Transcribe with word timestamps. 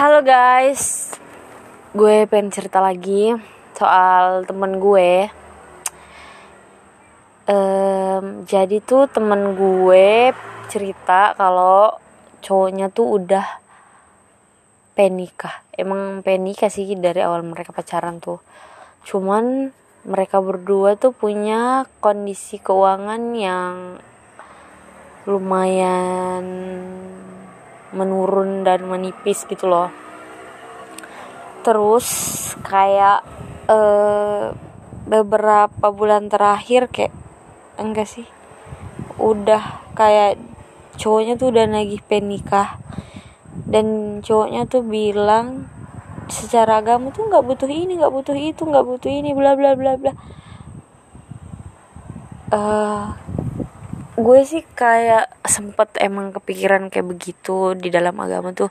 Halo 0.00 0.24
guys, 0.24 1.12
gue 1.92 2.24
pengen 2.24 2.48
cerita 2.48 2.80
lagi 2.80 3.36
soal 3.76 4.48
temen 4.48 4.80
gue. 4.80 5.28
Um, 7.44 8.48
jadi 8.48 8.80
tuh 8.80 9.12
temen 9.12 9.52
gue 9.60 10.32
cerita 10.72 11.36
kalau 11.36 12.00
cowoknya 12.40 12.88
tuh 12.88 13.20
udah 13.20 13.44
penikah. 14.96 15.68
Emang 15.76 16.24
penikah 16.24 16.72
sih 16.72 16.96
dari 16.96 17.20
awal 17.20 17.44
mereka 17.44 17.76
pacaran 17.76 18.24
tuh. 18.24 18.40
Cuman 19.04 19.68
mereka 20.08 20.40
berdua 20.40 20.96
tuh 20.96 21.12
punya 21.12 21.84
kondisi 22.00 22.56
keuangan 22.56 23.36
yang 23.36 24.00
lumayan 25.28 26.48
menurun 27.94 28.62
dan 28.62 28.86
menipis 28.86 29.46
gitu 29.46 29.66
loh. 29.66 29.90
Terus 31.60 32.08
kayak 32.64 33.22
uh, 33.68 34.54
beberapa 35.10 35.86
bulan 35.90 36.30
terakhir 36.30 36.86
kayak 36.88 37.12
enggak 37.76 38.06
sih 38.06 38.26
udah 39.20 39.92
kayak 39.92 40.40
cowoknya 40.96 41.36
tuh 41.36 41.52
udah 41.52 41.64
nagih 41.68 42.00
penikah 42.04 42.80
dan 43.68 44.18
cowoknya 44.24 44.64
tuh 44.64 44.80
bilang 44.86 45.68
secara 46.30 46.78
agama 46.80 47.10
tuh 47.10 47.26
nggak 47.26 47.42
butuh 47.42 47.68
ini 47.68 47.98
nggak 47.98 48.14
butuh 48.14 48.36
itu 48.38 48.62
nggak 48.62 48.86
butuh 48.86 49.10
ini 49.10 49.34
bla 49.34 49.58
bla 49.58 49.74
bla 49.74 49.98
bla. 49.98 50.12
Uh, 52.50 53.14
gue 54.18 54.40
sih 54.42 54.66
kayak 54.74 55.30
sempet 55.46 55.94
emang 56.02 56.34
kepikiran 56.34 56.90
kayak 56.90 57.06
begitu 57.06 57.78
di 57.78 57.94
dalam 57.94 58.18
agama 58.18 58.50
tuh 58.50 58.66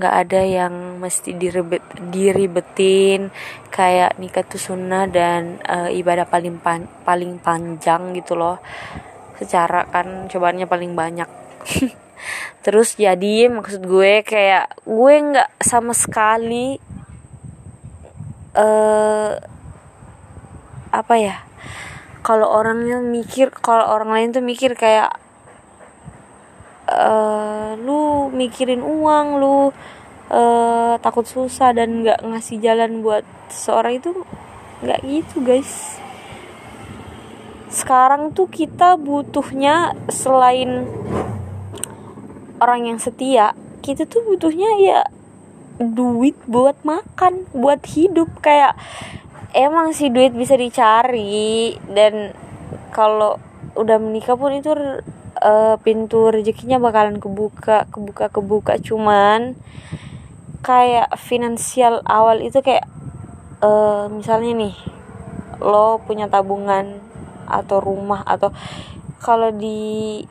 nggak 0.00 0.14
ada 0.24 0.40
yang 0.40 0.96
mesti 0.96 1.36
diribet 1.36 1.84
diribetin 2.08 3.28
kayak 3.68 4.16
nikah 4.16 4.48
tuh 4.48 4.56
sunnah 4.56 5.04
dan 5.04 5.60
uh, 5.68 5.92
ibadah 5.92 6.24
paling 6.24 6.56
pan 6.56 6.88
paling 7.04 7.36
panjang 7.36 8.16
gitu 8.16 8.32
loh. 8.32 8.58
Secara 9.36 9.84
kan 9.92 10.26
cobaannya 10.26 10.64
paling 10.64 10.96
banyak. 10.96 11.28
Terus 12.64 12.96
jadi 12.96 13.52
maksud 13.52 13.84
gue 13.84 14.24
kayak 14.24 14.72
gue 14.88 15.14
nggak 15.14 15.50
sama 15.62 15.92
sekali 15.92 16.80
uh, 18.56 19.36
apa 20.88 21.14
ya 21.20 21.36
kalau 22.28 22.44
orangnya 22.44 23.00
mikir 23.00 23.48
kalau 23.48 23.88
orang 23.88 24.12
lain 24.12 24.28
tuh 24.36 24.44
mikir 24.44 24.76
kayak 24.76 25.16
uh, 26.84 27.72
lu 27.80 28.28
mikirin 28.28 28.84
uang 28.84 29.40
lu 29.40 29.72
uh, 30.28 31.00
takut 31.00 31.24
susah 31.24 31.72
dan 31.72 32.04
nggak 32.04 32.20
ngasih 32.20 32.60
jalan 32.60 33.00
buat 33.00 33.24
seorang 33.48 33.96
itu 33.96 34.12
nggak 34.84 35.00
gitu 35.08 35.40
guys. 35.40 35.96
Sekarang 37.72 38.36
tuh 38.36 38.52
kita 38.52 39.00
butuhnya 39.00 39.96
selain 40.12 40.84
orang 42.60 42.92
yang 42.92 43.00
setia 43.00 43.56
kita 43.80 44.04
tuh 44.04 44.20
butuhnya 44.28 44.68
ya 44.84 45.00
duit 45.80 46.36
buat 46.44 46.76
makan 46.84 47.48
buat 47.56 47.80
hidup. 47.88 48.28
Kayak 48.44 48.76
emang 49.52 49.96
sih 49.96 50.12
duit 50.12 50.32
bisa 50.34 50.56
dicari. 50.56 51.76
Dan 51.88 52.32
kalau 52.92 53.40
udah 53.78 53.96
menikah 54.00 54.34
pun 54.34 54.52
itu 54.56 54.72
uh, 55.40 55.76
pintu 55.80 56.32
rezekinya 56.32 56.82
bakalan 56.82 57.22
kebuka 57.22 57.88
kebuka 57.88 58.26
kebuka. 58.32 58.74
Cuman 58.80 59.56
kayak 60.64 61.14
finansial 61.16 62.02
awal 62.04 62.42
itu 62.42 62.60
kayak 62.60 62.84
uh, 63.62 64.10
misalnya 64.10 64.68
nih 64.68 64.74
lo 65.62 66.02
punya 66.06 66.30
tabungan 66.30 67.02
atau 67.48 67.80
rumah 67.80 68.22
atau 68.28 68.52
kalau 69.18 69.50
di 69.50 70.22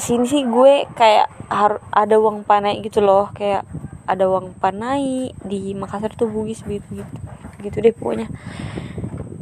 sini 0.00 0.24
sih 0.24 0.42
gue 0.48 0.88
kayak 0.96 1.28
harus 1.52 1.82
ada 1.92 2.16
uang 2.16 2.42
panai 2.46 2.80
gitu 2.80 3.02
loh. 3.02 3.30
Kayak 3.34 3.66
ada 4.10 4.26
uang 4.26 4.58
panai 4.58 5.30
di 5.46 5.70
Makassar 5.78 6.18
tuh 6.18 6.26
bugis 6.26 6.66
gitu 6.66 6.98
gitu 6.98 7.29
gitu 7.62 7.78
deh 7.80 7.94
pokoknya. 7.94 8.28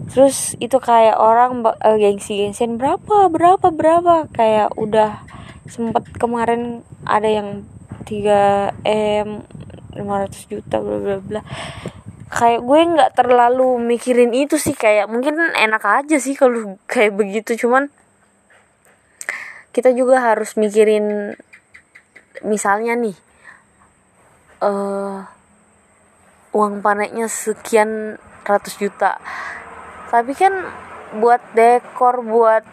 Terus 0.08 0.56
itu 0.58 0.76
kayak 0.80 1.20
orang 1.20 1.62
uh, 1.62 1.96
gengsi-gengsian 2.00 2.80
berapa 2.80 3.28
berapa 3.28 3.68
berapa? 3.70 4.26
Kayak 4.32 4.74
udah 4.74 5.22
sempet 5.68 6.08
kemarin 6.16 6.82
ada 7.04 7.28
yang 7.28 7.48
3 8.08 8.72
m 8.88 9.44
500 9.94 10.50
juta 10.50 10.80
bla 10.80 10.98
bla 10.98 11.16
bla. 11.20 11.42
Kayak 12.28 12.60
gue 12.64 12.80
nggak 12.98 13.12
terlalu 13.16 13.80
mikirin 13.84 14.32
itu 14.32 14.56
sih 14.56 14.76
kayak 14.76 15.08
mungkin 15.08 15.36
enak 15.38 15.84
aja 15.84 16.16
sih 16.16 16.32
kalau 16.34 16.76
kayak 16.88 17.12
begitu. 17.16 17.54
Cuman 17.68 17.92
kita 19.76 19.92
juga 19.92 20.18
harus 20.24 20.56
mikirin 20.56 21.36
misalnya 22.42 22.98
nih 22.98 23.16
eh 24.58 24.66
uh, 24.66 25.37
uang 26.52 26.80
panennya 26.80 27.28
sekian 27.28 28.16
ratus 28.44 28.80
juta. 28.80 29.20
Tapi 30.08 30.32
kan 30.32 30.52
buat 31.18 31.40
dekor 31.52 32.24
buat 32.24 32.64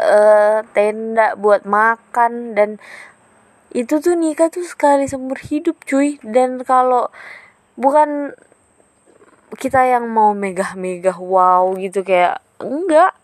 uh, 0.00 0.60
tenda 0.72 1.36
buat 1.36 1.64
makan 1.64 2.56
dan 2.56 2.80
itu 3.76 4.00
tuh 4.00 4.16
nikah 4.16 4.48
tuh 4.48 4.64
sekali 4.64 5.08
seumur 5.08 5.40
hidup 5.40 5.80
cuy. 5.84 6.20
Dan 6.20 6.64
kalau 6.64 7.08
bukan 7.76 8.32
kita 9.56 9.84
yang 9.88 10.08
mau 10.08 10.36
megah-megah 10.36 11.16
wow 11.16 11.72
gitu 11.76 12.04
kayak 12.04 12.40
enggak. 12.60 13.16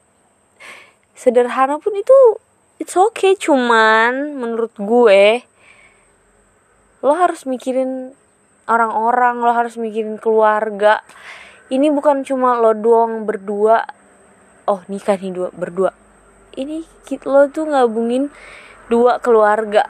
Sederhana 1.12 1.78
pun 1.78 1.92
itu 1.94 2.42
it's 2.82 2.98
okay 2.98 3.38
cuman 3.38 4.34
menurut 4.34 4.74
gue 4.74 5.46
lo 6.98 7.14
harus 7.14 7.46
mikirin 7.46 8.10
orang-orang 8.66 9.42
lo 9.42 9.52
harus 9.54 9.74
mikirin 9.78 10.18
keluarga. 10.18 11.02
Ini 11.72 11.88
bukan 11.88 12.22
cuma 12.22 12.58
lo 12.58 12.76
doang 12.76 13.24
berdua. 13.24 13.82
Oh 14.68 14.80
nikah 14.86 15.18
nih 15.18 15.32
dua 15.32 15.48
berdua. 15.50 15.90
Ini 16.54 16.84
lo 17.26 17.48
tuh 17.48 17.64
ngabungin 17.66 18.28
dua 18.86 19.18
keluarga 19.18 19.88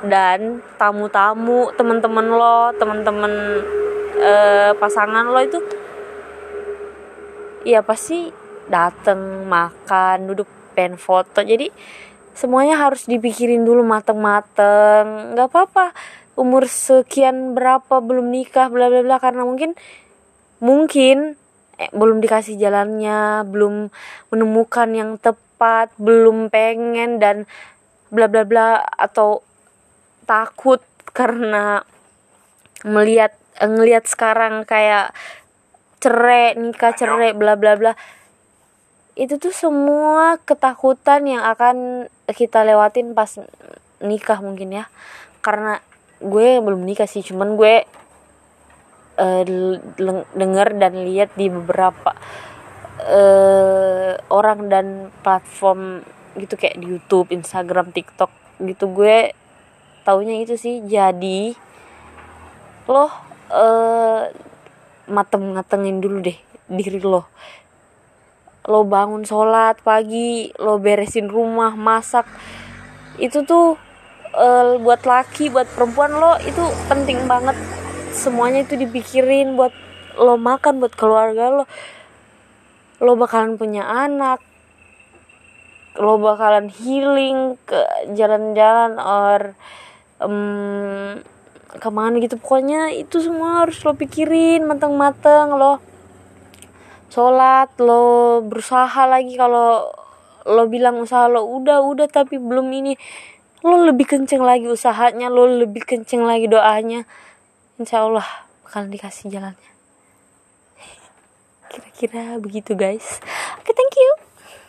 dan 0.00 0.64
tamu-tamu 0.80 1.70
teman-teman 1.76 2.26
lo 2.32 2.72
teman-teman 2.76 3.32
uh, 4.16 4.72
pasangan 4.80 5.28
lo 5.28 5.40
itu 5.44 5.60
ya 7.68 7.84
pasti 7.84 8.32
dateng 8.66 9.46
makan 9.46 10.34
duduk 10.34 10.48
pen 10.74 10.96
foto. 10.96 11.44
Jadi 11.44 11.70
semuanya 12.32 12.80
harus 12.80 13.04
dipikirin 13.04 13.62
dulu 13.62 13.84
mateng-mateng. 13.84 15.36
Nggak 15.36 15.48
apa-apa 15.52 15.86
umur 16.38 16.70
sekian 16.70 17.54
berapa 17.54 18.00
belum 18.02 18.30
nikah 18.30 18.70
bla 18.70 18.86
bla 18.86 19.02
bla 19.02 19.16
karena 19.18 19.42
mungkin 19.42 19.74
mungkin 20.62 21.34
eh, 21.80 21.90
belum 21.90 22.22
dikasih 22.22 22.60
jalannya 22.60 23.48
belum 23.48 23.90
menemukan 24.30 24.88
yang 24.92 25.10
tepat 25.16 25.90
belum 25.98 26.52
pengen 26.52 27.18
dan 27.18 27.48
bla 28.10 28.26
bla 28.26 28.44
bla 28.44 28.82
atau 28.98 29.42
takut 30.26 30.82
karena 31.10 31.82
melihat 32.86 33.34
ngelihat 33.60 34.08
sekarang 34.08 34.64
kayak 34.64 35.12
cerai 36.00 36.56
nikah 36.56 36.96
cerai 36.96 37.36
bla 37.36 37.54
bla 37.60 37.76
bla. 37.76 37.92
Itu 39.18 39.36
tuh 39.36 39.52
semua 39.52 40.40
ketakutan 40.40 41.28
yang 41.28 41.44
akan 41.44 42.08
kita 42.32 42.64
lewatin 42.64 43.12
pas 43.12 43.36
nikah 44.00 44.40
mungkin 44.40 44.72
ya. 44.72 44.84
Karena 45.44 45.84
gue 46.20 46.48
belum 46.60 46.84
nikah 46.84 47.08
sih 47.08 47.24
cuman 47.24 47.56
gue 47.56 47.74
uh, 49.16 49.42
denger 50.36 50.68
dan 50.76 50.92
lihat 51.04 51.32
di 51.36 51.48
beberapa 51.48 52.12
uh, 53.04 54.12
orang 54.28 54.68
dan 54.68 54.86
platform 55.24 56.04
gitu 56.38 56.54
kayak 56.54 56.78
di 56.78 56.96
YouTube, 56.96 57.34
Instagram, 57.34 57.90
TikTok 57.90 58.30
gitu 58.60 58.92
gue 58.92 59.32
taunya 60.04 60.40
itu 60.40 60.56
sih 60.56 60.84
jadi 60.84 61.56
lo 62.88 63.08
uh, 63.52 64.24
mateng 65.10 65.56
ngatengin 65.56 65.98
dulu 66.00 66.20
deh 66.24 66.38
diri 66.70 67.00
lo. 67.02 67.26
Lo 68.68 68.84
bangun 68.84 69.24
sholat 69.24 69.80
pagi 69.80 70.52
lo 70.60 70.76
beresin 70.76 71.26
rumah 71.26 71.74
masak 71.74 72.28
itu 73.18 73.42
tuh 73.44 73.76
uh, 74.34 74.78
buat 74.78 75.02
laki 75.06 75.50
buat 75.50 75.66
perempuan 75.72 76.14
lo 76.14 76.38
itu 76.42 76.62
penting 76.86 77.26
banget. 77.26 77.56
Semuanya 78.14 78.66
itu 78.66 78.74
dipikirin 78.74 79.54
buat 79.54 79.72
lo 80.18 80.36
makan 80.36 80.82
buat 80.82 80.94
keluarga 80.94 81.62
lo. 81.62 81.64
Lo 83.00 83.16
bakalan 83.16 83.56
punya 83.56 83.86
anak 83.86 84.42
lo 85.98 86.16
bakalan 86.22 86.70
healing 86.70 87.58
ke 87.66 87.80
jalan-jalan 88.14 88.96
or 88.96 89.40
um, 90.22 91.18
ke 91.70 91.88
mana 91.90 92.16
gitu. 92.22 92.38
Pokoknya 92.38 92.94
itu 92.94 93.18
semua 93.18 93.66
harus 93.66 93.82
lo 93.82 93.92
pikirin 93.98 94.64
mateng-mateng 94.64 95.54
lo 95.58 95.82
sholat 97.10 97.74
lo 97.82 98.38
berusaha 98.46 99.02
lagi 99.10 99.34
kalau 99.34 99.90
lo 100.46 100.62
bilang 100.70 101.02
usaha 101.02 101.26
lo 101.26 101.42
udah 101.42 101.82
udah 101.82 102.06
tapi 102.06 102.38
belum 102.38 102.70
ini 102.70 102.94
lo 103.60 103.76
lebih 103.84 104.08
kenceng 104.08 104.40
lagi 104.40 104.66
usahanya 104.68 105.28
lo 105.28 105.44
lebih 105.44 105.84
kenceng 105.84 106.24
lagi 106.24 106.48
doanya. 106.48 107.04
Insya 107.76 108.04
Allah 108.08 108.26
bakal 108.64 108.88
dikasih 108.88 109.28
jalannya. 109.28 109.72
Kira-kira 111.70 112.40
begitu 112.40 112.72
guys 112.76 113.20